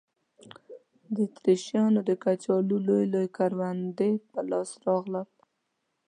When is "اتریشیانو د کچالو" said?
1.27-2.75